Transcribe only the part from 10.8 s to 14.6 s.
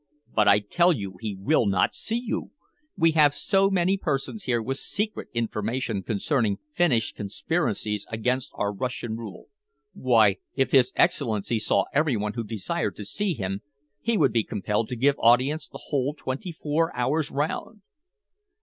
Excellency saw everyone who desired to see him, he would be